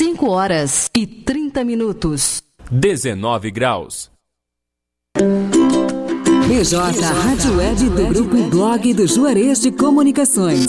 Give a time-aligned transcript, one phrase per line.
[0.00, 2.42] 5 horas e 30 minutos.
[2.70, 4.10] 19 graus.
[6.48, 10.66] BJ Rádio Web do Grupo Blog do Juarez de Comunicações.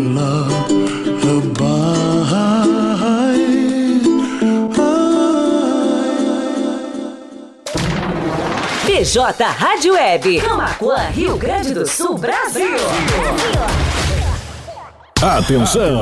[8.85, 10.41] BJ Rádio Web.
[10.41, 12.75] Camacuã, Rio Grande do Sul, Brasil.
[15.21, 16.01] Atenção!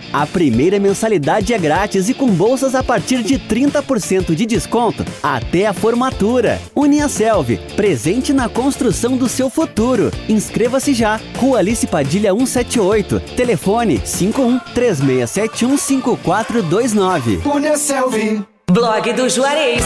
[0.13, 5.67] a primeira mensalidade é grátis e com bolsas a partir de 30% de desconto até
[5.67, 6.59] a formatura.
[6.75, 10.11] Uniaselv, presente na construção do seu futuro.
[10.27, 11.19] Inscreva-se já.
[11.37, 13.19] Rua Alice Padilha 178.
[13.35, 17.41] Telefone 51 3671 5429.
[17.45, 18.45] Uniaselv.
[18.71, 19.83] Blog do Juarez.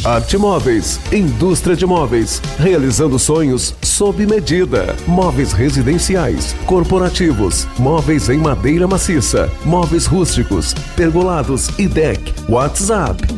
[0.04, 4.96] Arte Móveis, indústria de móveis, realizando sonhos sob medida.
[5.06, 12.32] Móveis residenciais, corporativos, móveis em madeira maciça, móveis rústicos, pergolados e deck.
[12.48, 13.37] WhatsApp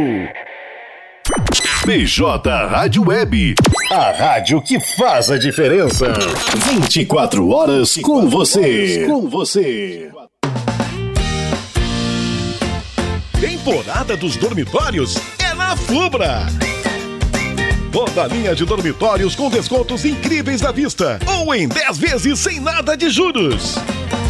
[1.86, 3.54] BJ Rádio Web,
[3.90, 6.12] a rádio que faz a diferença.
[6.78, 9.06] 24 horas com você.
[9.06, 10.10] Com você.
[13.42, 16.46] Temporada dos dormitórios é na Fubra.
[17.90, 22.96] Toda linha de dormitórios com descontos incríveis à vista ou em 10 vezes sem nada
[22.96, 23.74] de juros.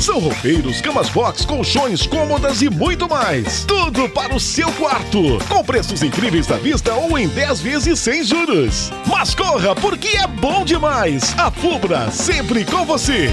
[0.01, 3.67] São roupeiros, camas box, colchões, cômodas e muito mais.
[3.67, 5.39] Tudo para o seu quarto.
[5.47, 8.91] Com preços incríveis à vista ou em 10 vezes sem juros.
[9.07, 11.35] Mas corra, porque é bom demais.
[11.37, 13.29] A Fubra, sempre com você.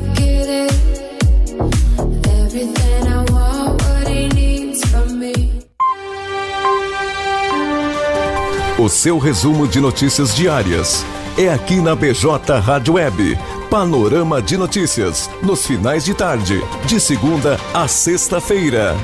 [8.78, 11.06] O seu resumo de notícias diárias
[11.38, 13.38] é aqui na BJ Rádio Web.
[13.70, 18.94] Panorama de notícias, nos finais de tarde, de segunda a sexta-feira.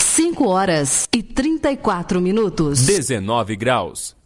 [0.00, 2.86] Cinco horas e trinta e quatro minutos.
[2.86, 4.16] 19 graus.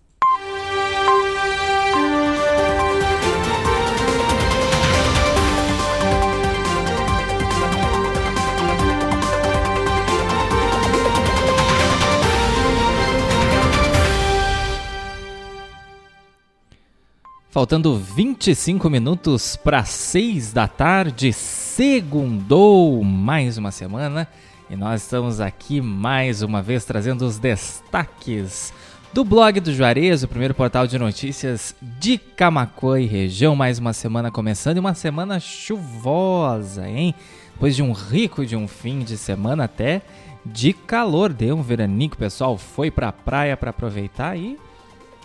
[17.59, 24.29] Faltando 25 minutos para 6 da tarde, segundou mais uma semana
[24.71, 28.73] E nós estamos aqui mais uma vez trazendo os destaques
[29.13, 33.57] do blog do Juarez, o primeiro portal de notícias de Camacuã e região.
[33.57, 37.13] Mais uma semana começando e uma semana chuvosa, hein?
[37.55, 40.03] Depois de um rico de um fim de semana até
[40.47, 44.57] de calor, deu um veranico, pessoal foi pra praia para aproveitar e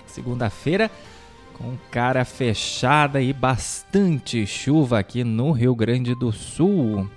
[0.08, 0.90] segunda-feira
[1.58, 7.10] com cara fechada e bastante chuva aqui no Rio Grande do Sul.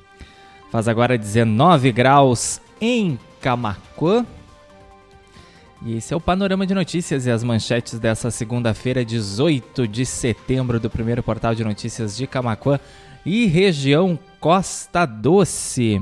[0.71, 4.27] Faz agora 19 graus em Camacuã.
[5.85, 10.81] E esse é o panorama de notícias e as manchetes dessa segunda-feira, 18 de setembro,
[10.81, 12.81] do primeiro portal de notícias de Camacuã
[13.25, 16.01] e região Costa Doce.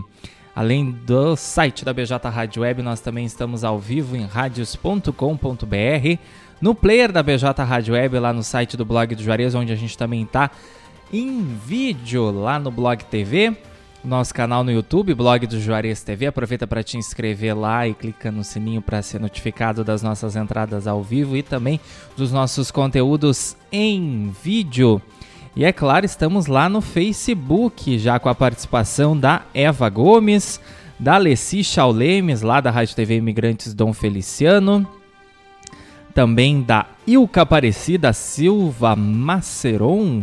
[0.54, 6.18] Além do site da BJ Rádio Web, nós também estamos ao vivo em radios.com.br,
[6.64, 9.76] no player da BJ Rádio Web, lá no site do blog do Juarez, onde a
[9.76, 10.50] gente também está
[11.12, 13.54] em vídeo lá no Blog TV
[14.02, 16.24] nosso canal no YouTube, blog do Juarez TV.
[16.24, 20.86] Aproveita para te inscrever lá e clica no sininho para ser notificado das nossas entradas
[20.86, 21.78] ao vivo e também
[22.16, 25.02] dos nossos conteúdos em vídeo.
[25.54, 30.58] E é claro, estamos lá no Facebook, já com a participação da Eva Gomes,
[30.98, 34.88] da Alessi Chaulemes, lá da Rádio TV Imigrantes Dom Feliciano,
[36.14, 40.22] também da Ilka Aparecida Silva Maceron,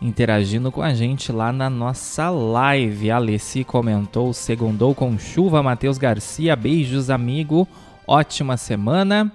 [0.00, 3.10] interagindo com a gente lá na nossa live.
[3.10, 5.62] A Alessi comentou, segundou com chuva.
[5.64, 7.66] Matheus Garcia, beijos, amigo.
[8.06, 9.32] Ótima semana.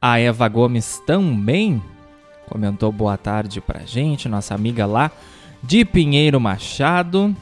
[0.00, 1.82] A Eva Gomes também
[2.48, 5.10] comentou boa tarde pra gente, nossa amiga lá
[5.62, 7.34] de Pinheiro Machado,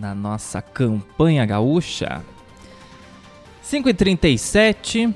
[0.00, 2.22] na nossa campanha gaúcha.
[3.62, 5.14] 5h37,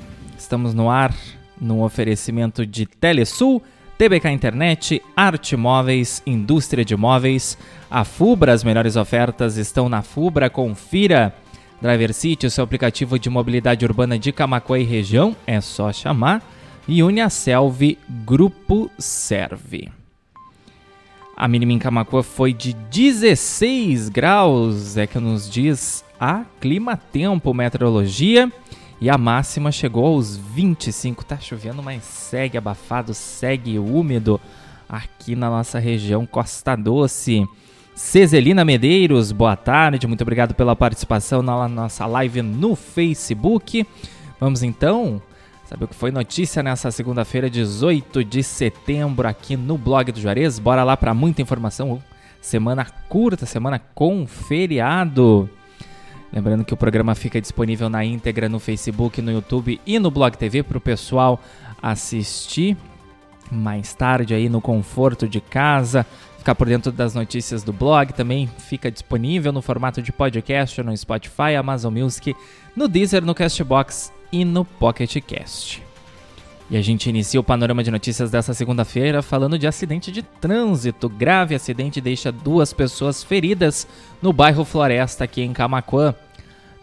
[0.51, 1.15] estamos no ar
[1.61, 3.63] no oferecimento de Telesul
[3.97, 7.57] TBK Internet, Arte Móveis, Indústria de Móveis,
[7.89, 11.33] a Fubra, as melhores ofertas estão na Fubra, confira.
[11.81, 16.43] Driver City, o seu aplicativo de mobilidade urbana de Camacuã e região, é só chamar.
[16.89, 19.89] E Uniaselv Grupo Serve.
[21.37, 27.55] A mínima em Camacuã foi de 16 graus, é que nos diz a Clima Tempo
[27.55, 28.51] Meteorologia.
[29.01, 31.25] E a máxima chegou aos 25.
[31.25, 34.39] Tá chovendo, mas segue abafado, segue úmido
[34.87, 37.47] aqui na nossa região Costa Doce.
[37.95, 43.87] Cezelina Medeiros, boa tarde, muito obrigado pela participação na nossa live no Facebook.
[44.39, 45.21] Vamos então
[45.65, 50.59] saber o que foi notícia nessa segunda-feira, 18 de setembro, aqui no blog do Juarez.
[50.59, 52.03] Bora lá para muita informação.
[52.41, 55.49] Semana curta, semana com feriado.
[56.33, 60.37] Lembrando que o programa fica disponível na íntegra no Facebook, no YouTube e no Blog
[60.37, 61.41] TV para o pessoal
[61.83, 62.77] assistir
[63.51, 66.07] mais tarde aí no conforto de casa,
[66.39, 68.13] ficar por dentro das notícias do blog.
[68.13, 72.35] Também fica disponível no formato de podcast no Spotify, Amazon Music,
[72.77, 75.90] no Deezer, no Castbox e no Pocket Cast.
[76.71, 81.09] E a gente inicia o panorama de notícias dessa segunda-feira falando de acidente de trânsito.
[81.09, 83.89] Grave acidente deixa duas pessoas feridas
[84.23, 86.15] no bairro Floresta, aqui em Camacuã.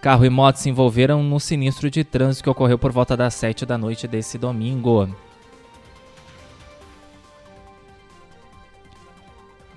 [0.01, 3.65] Carro e moto se envolveram no sinistro de trânsito que ocorreu por volta das 7
[3.65, 5.07] da noite desse domingo.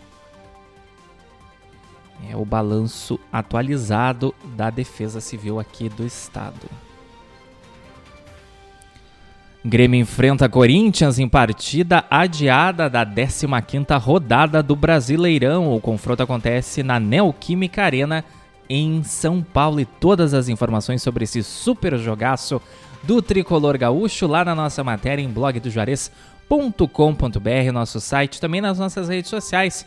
[2.27, 6.67] É o balanço atualizado da Defesa Civil aqui do estado.
[9.63, 15.75] Grêmio enfrenta Corinthians em partida adiada da 15ª rodada do Brasileirão.
[15.75, 18.25] O confronto acontece na Neoquímica Arena
[18.67, 22.59] em São Paulo e todas as informações sobre esse super jogaço
[23.03, 29.29] do Tricolor Gaúcho lá na nossa matéria em blogdojuarez.com.br, nosso site, também nas nossas redes
[29.29, 29.85] sociais,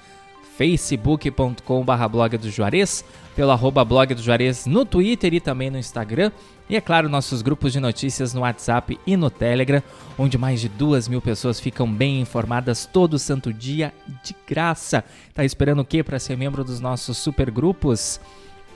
[0.57, 3.05] facebook.com.br blog do Juarez,
[3.35, 6.31] pelo arroba blog do Juarez no Twitter e também no Instagram.
[6.69, 9.83] E é claro, nossos grupos de notícias no WhatsApp e no Telegram,
[10.17, 13.93] onde mais de duas mil pessoas ficam bem informadas todo santo dia
[14.25, 15.05] de graça.
[15.35, 18.19] Tá esperando o que para ser membro dos nossos super grupos?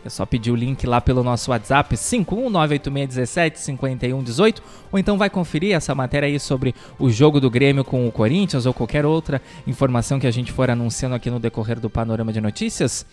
[0.04, 4.60] É só pedir o link lá pelo nosso WhatsApp 51986175118
[4.92, 8.64] ou então vai conferir essa matéria aí sobre o jogo do Grêmio com o Corinthians
[8.64, 12.40] ou qualquer outra informação que a gente for anunciando aqui no decorrer do panorama de
[12.40, 13.04] notícias.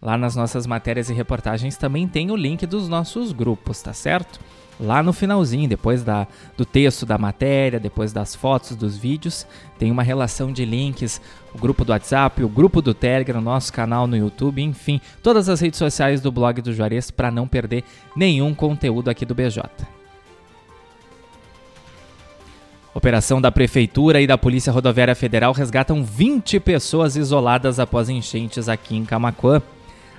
[0.00, 4.38] Lá nas nossas matérias e reportagens também tem o link dos nossos grupos, tá certo?
[4.78, 9.46] Lá no finalzinho, depois da, do texto da matéria, depois das fotos, dos vídeos,
[9.78, 11.20] tem uma relação de links,
[11.54, 15.60] o grupo do WhatsApp, o grupo do Telegram, nosso canal no YouTube, enfim, todas as
[15.60, 19.62] redes sociais do blog do Juarez para não perder nenhum conteúdo aqui do BJ.
[22.96, 28.96] Operação da Prefeitura e da Polícia Rodoviária Federal resgatam 20 pessoas isoladas após enchentes aqui
[28.96, 29.60] em Camacuã.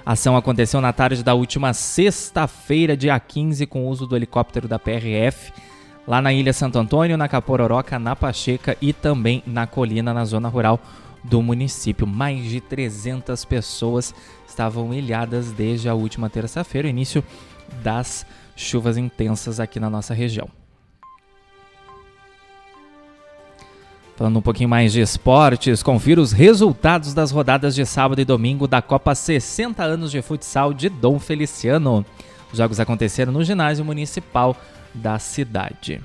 [0.07, 4.65] A ação aconteceu na tarde da última sexta-feira, dia 15, com o uso do helicóptero
[4.65, 5.51] da PRF,
[6.07, 10.47] lá na Ilha Santo Antônio, na Capororoca, na Pacheca e também na Colina, na zona
[10.47, 10.79] rural
[11.25, 12.07] do município.
[12.07, 14.15] Mais de 300 pessoas
[14.47, 17.21] estavam ilhadas desde a última terça-feira, início
[17.83, 20.47] das chuvas intensas aqui na nossa região.
[24.17, 28.67] Falando um pouquinho mais de esportes, confira os resultados das rodadas de sábado e domingo
[28.67, 32.03] da Copa 60 anos de futsal de Dom Feliciano.
[32.51, 34.57] Os jogos aconteceram no ginásio municipal
[34.91, 36.01] da cidade.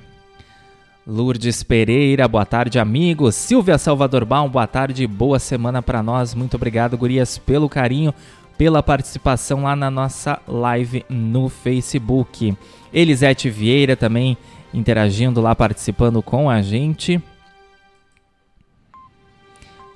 [1.07, 3.35] Lourdes Pereira, boa tarde, amigos.
[3.35, 6.35] Silvia Salvador Baum, boa tarde, boa semana para nós.
[6.35, 8.13] Muito obrigado, gurias, pelo carinho,
[8.59, 12.55] pela participação lá na nossa live no Facebook.
[12.93, 14.37] Elisete Vieira também
[14.75, 17.19] interagindo lá, participando com a gente.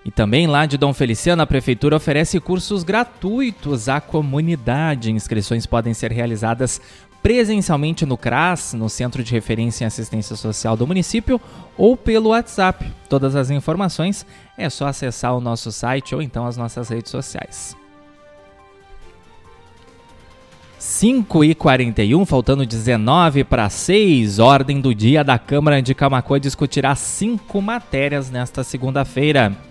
[0.06, 5.10] E também lá de Dom Feliciano, a Prefeitura oferece cursos gratuitos à comunidade.
[5.10, 6.80] Inscrições podem ser realizadas
[7.20, 11.40] presencialmente no CRAS, no Centro de Referência em Assistência Social do município,
[11.76, 12.86] ou pelo WhatsApp.
[13.08, 14.24] Todas as informações
[14.56, 17.76] é só acessar o nosso site ou então as nossas redes sociais.
[20.78, 26.94] 5 e 41, faltando 19 para 6, ordem do dia da Câmara de Camacoa discutirá
[26.94, 29.66] cinco matérias nesta segunda-feira.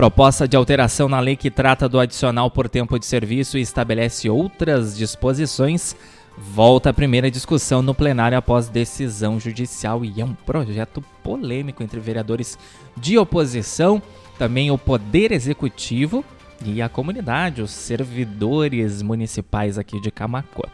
[0.00, 4.30] Proposta de alteração na lei que trata do adicional por tempo de serviço e estabelece
[4.30, 5.94] outras disposições
[6.38, 12.00] volta à primeira discussão no plenário após decisão judicial e é um projeto polêmico entre
[12.00, 12.58] vereadores
[12.96, 14.00] de oposição,
[14.38, 16.24] também o Poder Executivo
[16.64, 20.70] e a comunidade, os servidores municipais aqui de Camacuã.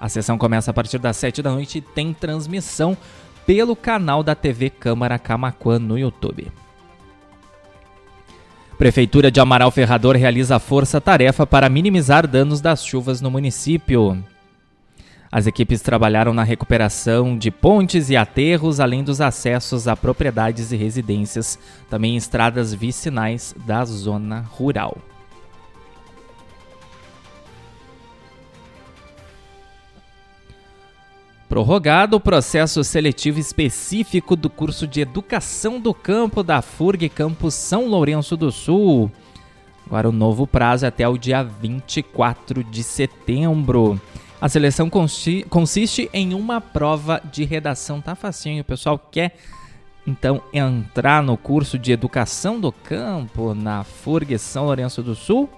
[0.00, 2.96] A sessão começa a partir das 7 da noite e tem transmissão
[3.46, 6.50] pelo canal da TV Câmara Camacuã no YouTube.
[8.80, 14.24] Prefeitura de Amaral Ferrador realiza força-tarefa para minimizar danos das chuvas no município.
[15.30, 20.76] As equipes trabalharam na recuperação de pontes e aterros, além dos acessos a propriedades e
[20.76, 21.58] residências,
[21.90, 24.96] também estradas vicinais da zona rural.
[31.50, 37.88] Prorrogado o processo seletivo específico do curso de Educação do Campo da FURG Campus São
[37.88, 39.10] Lourenço do Sul.
[39.84, 44.00] Agora o novo prazo é até o dia 24 de setembro.
[44.40, 48.62] A seleção consiste em uma prova de redação, tá facinho.
[48.62, 49.34] O pessoal quer
[50.06, 55.50] então entrar no curso de Educação do Campo na FURG São Lourenço do Sul?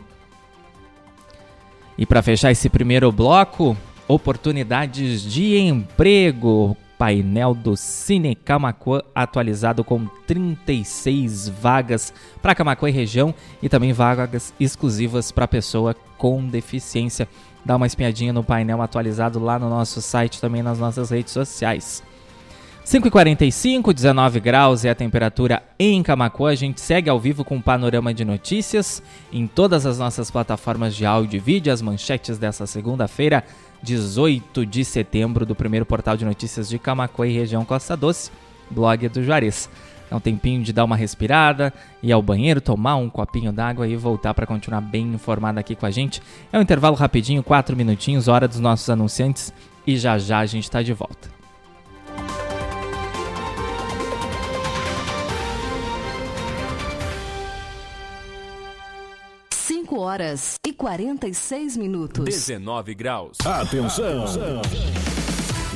[1.97, 3.77] E para fechar esse primeiro bloco,
[4.09, 6.77] oportunidades de emprego.
[6.99, 14.55] Painel do Cine Camacuã atualizado com 36 vagas para Camacuã e região e também vagas
[14.59, 17.29] exclusivas para pessoa com deficiência.
[17.65, 22.03] Dá uma espiadinha no painel atualizado lá no nosso site, também nas nossas redes sociais.
[22.85, 26.51] 5h45, 19 graus é a temperatura em Camacuã.
[26.51, 30.95] A gente segue ao vivo com um panorama de notícias em todas as nossas plataformas
[30.95, 31.73] de áudio e vídeo.
[31.73, 33.43] As manchetes dessa segunda-feira,
[33.85, 38.31] 18 de setembro, do primeiro portal de notícias de Camacuã e região Costa Doce,
[38.71, 39.69] blog do Juarez.
[40.11, 41.73] É um tempinho de dar uma respirada,
[42.03, 45.87] ir ao banheiro, tomar um copinho d'água e voltar para continuar bem informado aqui com
[45.87, 46.23] a gente.
[46.53, 49.53] É um intervalo rapidinho, 4 minutinhos, hora dos nossos anunciantes
[49.87, 51.29] e já já a gente está de volta.
[59.95, 62.25] 5 horas e 46 minutos.
[62.25, 63.39] 19 graus.
[63.45, 64.25] Atenção!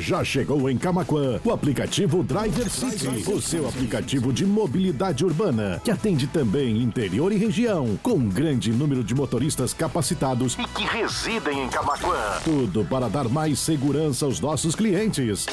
[0.01, 5.91] Já chegou em Camaquã o aplicativo Driver City, o seu aplicativo de mobilidade urbana, que
[5.91, 11.65] atende também interior e região, com um grande número de motoristas capacitados e que residem
[11.65, 12.41] em Camaquã.
[12.43, 15.47] Tudo para dar mais segurança aos nossos clientes.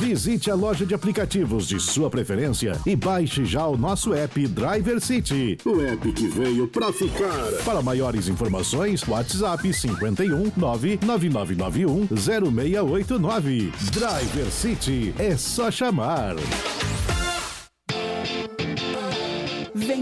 [0.00, 5.00] Visite a loja de aplicativos de sua preferência e baixe já o nosso app Driver
[5.00, 5.58] City.
[5.64, 7.52] O app que veio pra ficar.
[7.64, 13.72] Para maiores informações, WhatsApp 51 99991 0689.
[13.92, 16.36] Driver City é só chamar.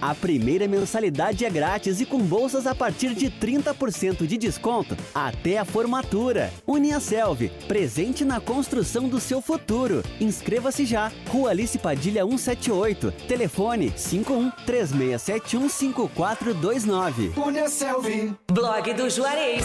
[0.00, 5.58] a primeira mensalidade é grátis e com bolsas a partir de 30% de desconto até
[5.58, 6.52] a formatura.
[6.66, 10.02] Uniaselv, presente na construção do seu futuro.
[10.20, 11.10] Inscreva-se já.
[11.28, 13.12] Rua Alice Padilha 178.
[13.28, 17.32] Telefone 51 3671 5429.
[17.36, 18.36] Uniaselv.
[18.52, 19.64] Blog do Juarez.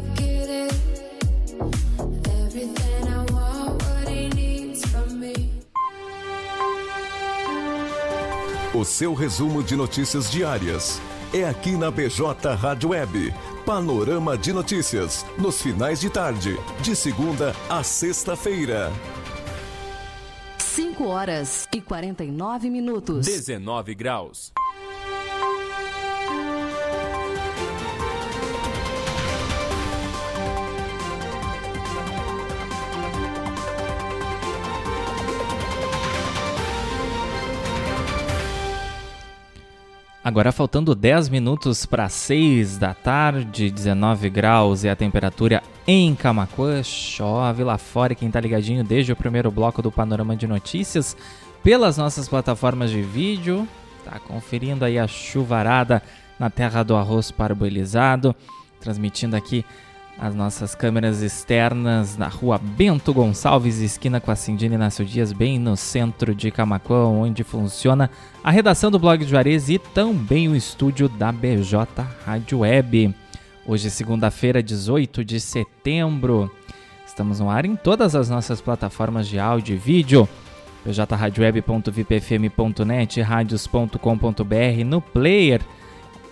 [8.75, 11.01] O seu resumo de notícias diárias
[11.33, 13.33] é aqui na BJ Rádio Web.
[13.69, 18.91] Panorama de notícias, nos finais de tarde, de segunda a sexta-feira.
[20.57, 23.27] 5 horas e 49 minutos.
[23.27, 24.51] 19 graus.
[40.29, 46.83] Agora faltando 10 minutos para 6 da tarde, 19 graus e a temperatura em Camacuã.
[46.83, 51.17] Chove lá fora quem tá ligadinho desde o primeiro bloco do Panorama de Notícias
[51.63, 53.67] pelas nossas plataformas de vídeo,
[54.05, 55.99] tá conferindo aí a chuvarada
[56.37, 58.35] na terra do arroz parboilizado,
[58.79, 59.65] transmitindo aqui
[60.19, 65.57] as nossas câmeras externas na rua Bento Gonçalves, esquina com a Cindina Inácio Dias, bem
[65.57, 68.09] no centro de Camacuã, onde funciona
[68.43, 71.87] a redação do blog Juarez e também o estúdio da BJ
[72.25, 73.15] Rádio Web.
[73.65, 76.51] Hoje, segunda-feira, 18 de setembro,
[77.07, 80.27] estamos no ar em todas as nossas plataformas de áudio e vídeo.
[80.85, 85.61] Bjradioweb.vipfm.net, radios.com.br, no player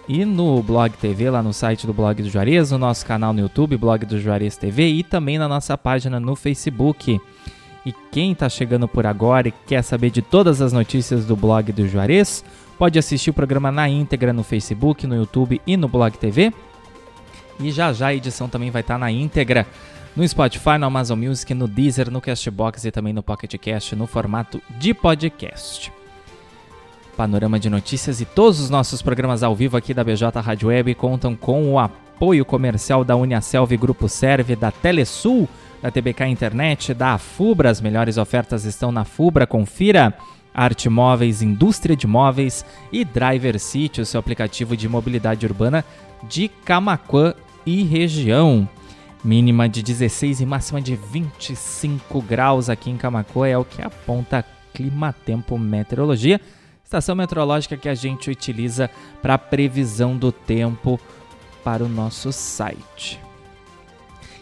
[0.07, 3.41] e no Blog TV, lá no site do Blog do Juarez, no nosso canal no
[3.41, 7.19] YouTube, Blog do Juarez TV e também na nossa página no Facebook.
[7.85, 11.71] E quem está chegando por agora e quer saber de todas as notícias do Blog
[11.71, 12.43] do Juarez,
[12.77, 16.53] pode assistir o programa na íntegra no Facebook, no YouTube e no Blog TV.
[17.59, 19.67] E já já a edição também vai estar tá na íntegra
[20.15, 24.07] no Spotify, no Amazon Music, no Deezer, no Castbox e também no Pocket Cast no
[24.07, 25.96] formato de podcast.
[27.17, 30.93] Panorama de Notícias e todos os nossos programas ao vivo aqui da BJ Rádio Web
[30.93, 35.49] contam com o apoio comercial da Uniaselv Grupo Serve, da Telesul,
[35.81, 37.71] da TBK Internet, da Afubra.
[37.71, 39.47] As melhores ofertas estão na Fubra.
[39.47, 40.13] Confira
[40.53, 45.83] Arte Móveis, Indústria de Móveis e Driver City, o seu aplicativo de mobilidade urbana
[46.29, 47.33] de Camaquã
[47.65, 48.69] e região.
[49.23, 54.45] Mínima de 16 e máxima de 25 graus aqui em Camacuã é o que aponta
[54.71, 56.39] Clima Tempo Meteorologia
[56.87, 58.89] estação meteorológica que a gente utiliza
[59.21, 60.97] para previsão do tempo
[61.61, 63.19] para o nosso site.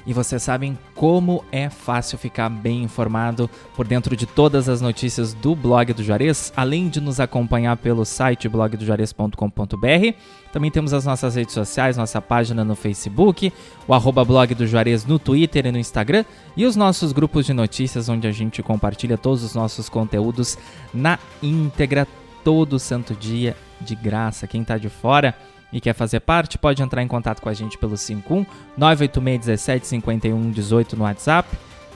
[0.05, 5.33] E vocês sabem como é fácil ficar bem informado por dentro de todas as notícias
[5.33, 10.17] do blog do Juarez, além de nos acompanhar pelo site blogdojuarez.com.br.
[10.53, 13.51] Também temos as nossas redes sociais, nossa página no Facebook,
[13.87, 16.23] o arroba blog do Juarez no Twitter e no Instagram,
[16.55, 20.55] e os nossos grupos de notícias, onde a gente compartilha todos os nossos conteúdos
[20.93, 22.07] na íntegra
[22.45, 24.47] todo santo dia de graça.
[24.47, 25.35] Quem está de fora
[25.73, 28.45] e quer fazer parte, pode entrar em contato com a gente pelo 51
[28.77, 31.49] 986 17 51 18 no WhatsApp,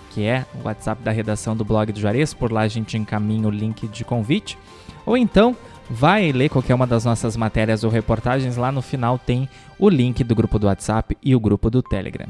[0.10, 2.34] que é o WhatsApp da redação do blog do Juarez.
[2.34, 4.58] Por lá a gente encaminha o link de convite.
[5.06, 5.56] Ou então,
[5.90, 8.58] vai ler qualquer uma das nossas matérias ou reportagens.
[8.58, 12.28] Lá no final tem o link do grupo do WhatsApp e o grupo do Telegram.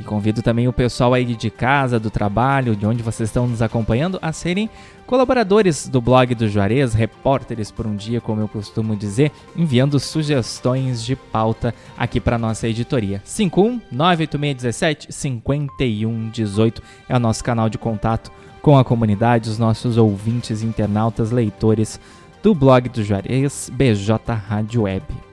[0.00, 3.60] E convido também o pessoal aí de casa, do trabalho, de onde vocês estão nos
[3.60, 4.70] acompanhando, a serem
[5.06, 11.04] colaboradores do blog do Juarez, repórteres por um dia, como eu costumo dizer, enviando sugestões
[11.04, 13.20] de pauta aqui para nossa editoria.
[13.24, 18.32] 51 98617 5118 é o nosso canal de contato
[18.62, 22.00] com a comunidade, os nossos ouvintes, internautas, leitores
[22.42, 25.29] do blog do Juarez, BJ Rádio Web.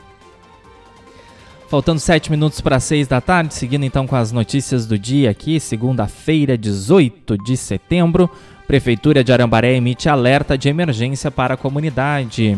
[1.67, 5.59] Faltando 7 minutos para 6 da tarde, seguindo então com as notícias do dia aqui,
[5.59, 8.29] segunda-feira, 18 de setembro,
[8.65, 12.57] Prefeitura de Arambaré emite alerta de emergência para a comunidade.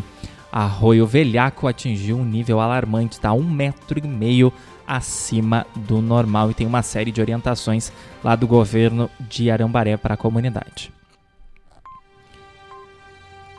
[0.52, 4.54] Arroio Velhaco atingiu um nível alarmante, está um metro e meio
[4.88, 7.92] acima do normal e tem uma série de orientações
[8.24, 10.99] lá do governo de Arambaré para a comunidade.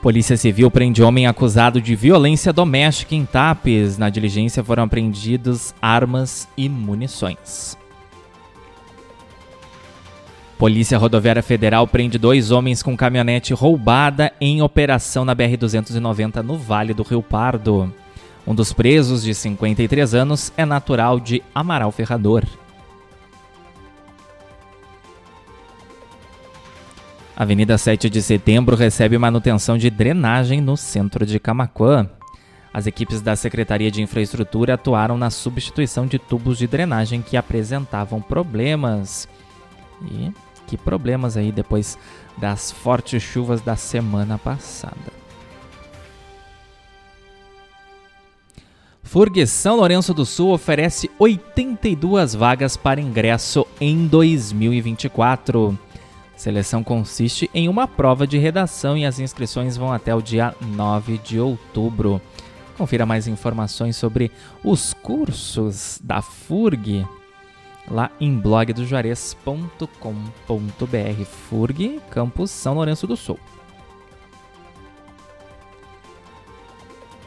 [0.03, 3.99] Polícia Civil prende homem acusado de violência doméstica em Tapes.
[3.99, 7.77] Na diligência foram apreendidos armas e munições.
[10.57, 16.95] Polícia Rodoviária Federal prende dois homens com caminhonete roubada em operação na BR-290 no Vale
[16.95, 17.93] do Rio Pardo.
[18.47, 22.45] Um dos presos, de 53 anos, é natural de Amaral Ferrador.
[27.41, 32.07] Avenida 7 de Setembro recebe manutenção de drenagem no centro de Camaquã.
[32.71, 38.21] As equipes da Secretaria de Infraestrutura atuaram na substituição de tubos de drenagem que apresentavam
[38.21, 39.27] problemas.
[40.13, 40.31] E
[40.67, 41.97] que problemas aí depois
[42.37, 45.11] das fortes chuvas da semana passada.
[49.03, 55.79] FURG São Lourenço do Sul oferece 82 vagas para ingresso em 2024.
[56.41, 61.19] Seleção consiste em uma prova de redação e as inscrições vão até o dia 9
[61.19, 62.19] de outubro.
[62.79, 64.33] Confira mais informações sobre
[64.65, 67.07] os cursos da FURG
[67.91, 71.25] lá em blogdojuarez.com.br.
[71.27, 73.39] FURG, Campus São Lourenço do Sul.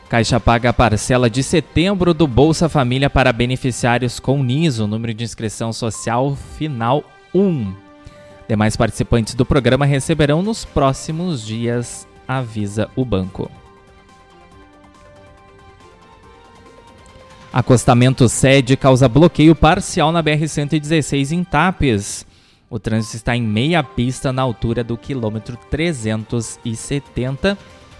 [0.09, 5.13] Caixa paga a parcela de setembro do Bolsa Família para beneficiários com NIS, o número
[5.13, 7.82] de inscrição social final 1.
[8.47, 13.49] Demais participantes do programa receberão nos próximos dias, avisa o banco.
[17.51, 22.25] Acostamento sede causa bloqueio parcial na BR-116 em Tapes.
[22.67, 27.55] O trânsito está em meia pista na altura do quilômetro 370,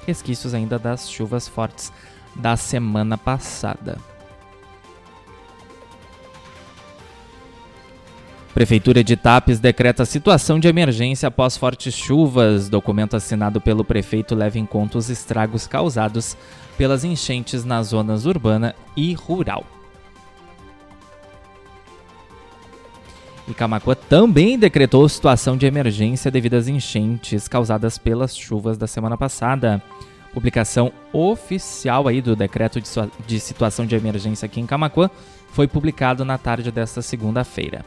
[0.08, 1.94] resquícios ainda das chuvas fortes
[2.36, 4.00] da semana passada.
[8.54, 12.70] Prefeitura de Tapes decreta situação de emergência após fortes chuvas.
[12.70, 16.38] Documento assinado pelo prefeito leva em conta os estragos causados
[16.78, 19.66] pelas enchentes nas zonas urbana e rural.
[23.48, 29.18] E Camacuã também decretou situação de emergência devido às enchentes causadas pelas chuvas da semana
[29.18, 29.82] passada.
[30.32, 32.88] Publicação oficial aí do decreto de,
[33.26, 35.10] de situação de emergência aqui em Camacuã
[35.52, 37.84] foi publicado na tarde desta segunda-feira.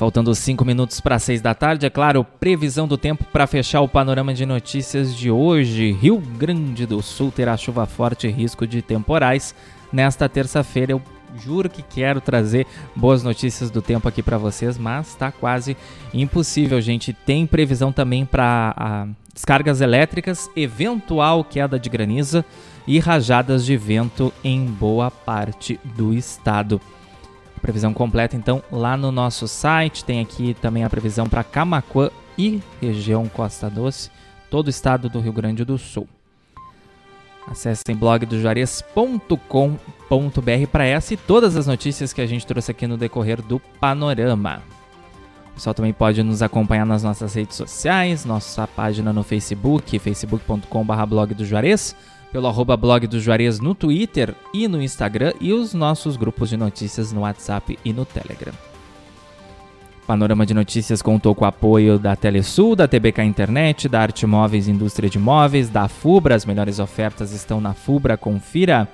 [0.00, 3.88] Faltando 5 minutos para 6 da tarde, é claro, previsão do tempo para fechar o
[3.88, 5.92] panorama de notícias de hoje.
[5.92, 9.54] Rio Grande do Sul terá chuva forte e risco de temporais.
[9.92, 11.02] Nesta terça-feira, eu
[11.36, 15.76] juro que quero trazer boas notícias do tempo aqui para vocês, mas está quase
[16.14, 17.12] impossível, gente.
[17.12, 22.42] Tem previsão também para descargas elétricas, eventual queda de granizo
[22.86, 26.80] e rajadas de vento em boa parte do estado.
[27.60, 30.04] Previsão completa, então, lá no nosso site.
[30.04, 34.10] Tem aqui também a previsão para Camacuã e região Costa Doce,
[34.50, 36.08] todo o estado do Rio Grande do Sul.
[37.46, 43.42] Acessem blogdojuarez.com.br para essa e todas as notícias que a gente trouxe aqui no decorrer
[43.42, 44.62] do Panorama.
[45.50, 51.06] O pessoal também pode nos acompanhar nas nossas redes sociais, nossa página no Facebook, facebook.com.br
[51.06, 51.94] blog do Juarez
[52.32, 56.56] pelo arroba blog do Juarez no Twitter e no Instagram e os nossos grupos de
[56.56, 58.52] notícias no WhatsApp e no Telegram.
[60.06, 64.66] Panorama de Notícias contou com o apoio da Telesul, da TBK Internet, da Arte Móveis
[64.66, 66.34] Indústria de Móveis, da Fubra.
[66.34, 68.16] As melhores ofertas estão na Fubra.
[68.16, 68.88] Confira.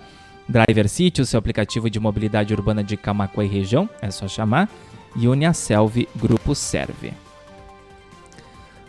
[0.46, 4.68] Driver City, o seu aplicativo de mobilidade urbana de Camacuã e região, é só chamar.
[5.16, 7.14] E Uniaselv Grupo Serve.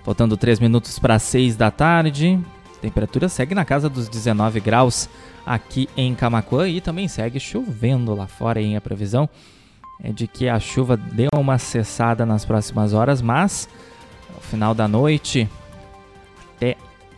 [0.04, 2.40] Faltando 3 minutos para 6 da tarde,
[2.82, 5.10] temperatura segue na casa dos 19 graus
[5.46, 9.30] aqui em Camacuã e também segue chovendo lá fora em a previsão
[10.00, 13.68] é de que a chuva deu uma cessada nas próximas horas, mas
[14.34, 15.50] ao final da noite
[16.56, 16.76] até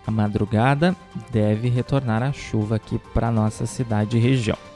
[0.08, 0.96] a madrugada
[1.32, 4.69] deve retornar a chuva aqui para nossa cidade e região.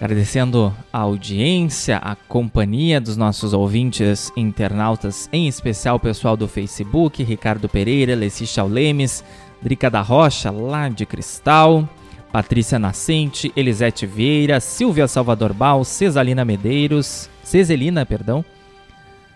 [0.00, 7.22] Agradecendo a audiência, a companhia dos nossos ouvintes internautas, em especial o pessoal do Facebook,
[7.22, 9.22] Ricardo Pereira, Leci Chaulemes,
[9.60, 11.86] Drica da Rocha, lá de Cristal,
[12.32, 18.42] Patrícia Nascente, Elisete Vieira, Silvia Salvador Bal, Cesalina Medeiros, Ceselina, perdão,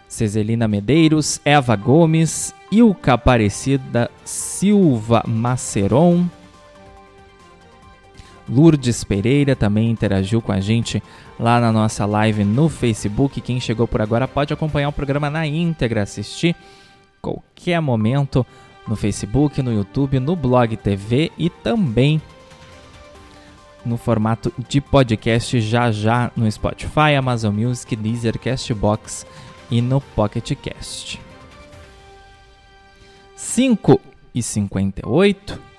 [0.09, 6.24] Ceselina Medeiros, Eva Gomes, Ilka Aparecida Silva Maceron,
[8.48, 11.02] Lourdes Pereira também interagiu com a gente
[11.38, 13.40] lá na nossa live no Facebook.
[13.40, 16.54] Quem chegou por agora pode acompanhar o programa na íntegra, assistir
[17.22, 18.44] qualquer momento
[18.87, 22.20] no Facebook, no YouTube, no Blog TV e também
[23.85, 29.26] no formato de podcast já já no Spotify, Amazon Music, Deezer, Castbox
[29.70, 31.20] e no Pocket Cast.
[33.37, 34.00] 5
[34.35, 35.74] e 58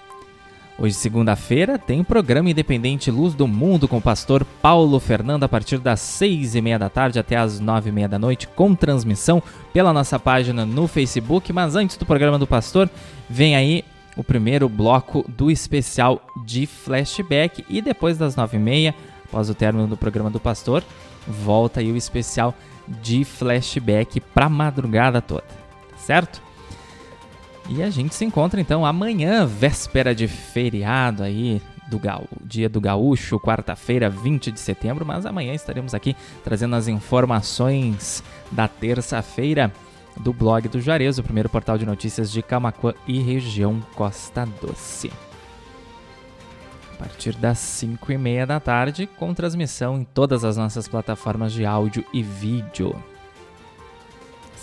[0.78, 5.78] Hoje, segunda-feira, tem programa Independente Luz do Mundo com o pastor Paulo Fernando a partir
[5.78, 9.42] das seis e meia da tarde até as nove e meia da noite, com transmissão
[9.72, 11.54] pela nossa página no Facebook.
[11.54, 12.90] Mas antes do programa do pastor,
[13.30, 13.86] vem aí
[14.18, 17.66] o primeiro bloco do especial de flashback.
[17.70, 20.84] E depois das nove e meia, após o término do programa do pastor,
[21.26, 22.54] volta aí o especial
[23.02, 25.46] de flashback para madrugada toda,
[25.96, 26.45] certo?
[27.68, 32.00] E a gente se encontra então amanhã, véspera de feriado aí, do
[32.44, 38.68] dia do gaúcho, quarta-feira, 20 de setembro, mas amanhã estaremos aqui trazendo as informações da
[38.68, 39.72] terça-feira
[40.18, 45.12] do blog do Juarez, o primeiro portal de notícias de Camacuã e região Costa Doce.
[46.94, 51.52] A partir das 5 e meia da tarde, com transmissão em todas as nossas plataformas
[51.52, 52.96] de áudio e vídeo.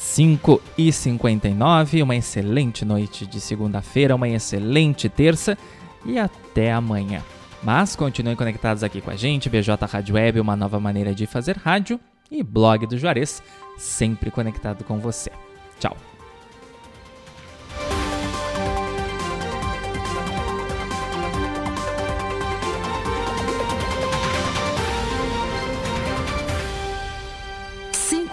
[0.02, 5.56] 5 e 59 uma excelente noite de segunda-feira, uma excelente terça
[6.04, 7.22] e até amanhã.
[7.62, 11.56] Mas continuem conectados aqui com a gente, BJ Rádio Web, uma nova maneira de fazer
[11.56, 11.98] rádio
[12.30, 13.42] e blog do Juarez,
[13.78, 15.30] sempre conectado com você.
[15.78, 16.11] Tchau!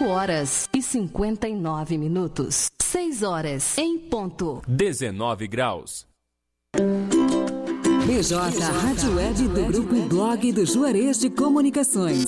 [0.10, 2.70] Horas e 59 minutos.
[2.82, 4.62] 6 horas em ponto.
[4.68, 6.08] 19 graus.
[8.06, 12.26] BJ Rádio Web do Grupo Blog do Juarez de Comunicações.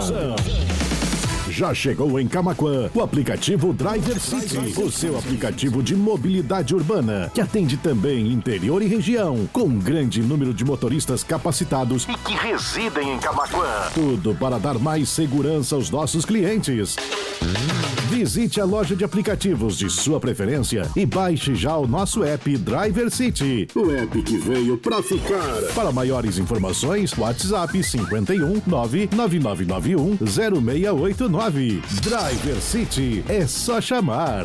[1.50, 7.40] Já chegou em Camaquã o aplicativo Driver City, o seu aplicativo de mobilidade urbana, que
[7.40, 13.12] atende também interior e região, com um grande número de motoristas capacitados e que residem
[13.12, 13.90] em Camaquã.
[13.92, 16.96] Tudo para dar mais segurança aos nossos clientes.
[18.08, 23.10] Visite a loja de aplicativos de sua preferência e baixe já o nosso app Driver
[23.10, 23.68] City.
[23.74, 25.62] O app que veio pra ficar.
[25.74, 31.82] Para maiores informações, WhatsApp 51 99991 0689.
[32.02, 34.44] Driver City é só chamar.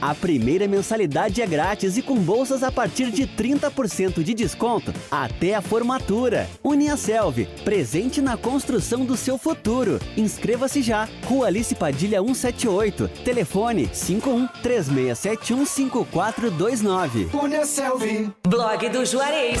[0.00, 5.54] a primeira mensalidade é grátis e com bolsas a partir de 30% de desconto até
[5.54, 6.48] a formatura.
[6.62, 10.00] Uniaselv, presente na construção do seu futuro.
[10.16, 11.08] Inscreva-se já.
[11.24, 13.08] Rua Alice Padilha 178.
[13.24, 17.28] Telefone 51 3671 5429.
[17.32, 18.32] Uniaselv.
[18.46, 19.60] Blog do Juarez.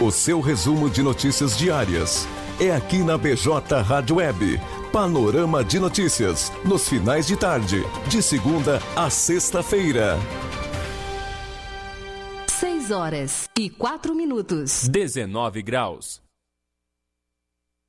[0.00, 2.24] O seu resumo de notícias diárias
[2.60, 4.60] é aqui na BJ Rádio Web.
[4.92, 10.18] Panorama de notícias, nos finais de tarde, de segunda a sexta-feira.
[12.48, 14.88] 6 horas e 4 minutos.
[14.88, 16.20] 19 graus.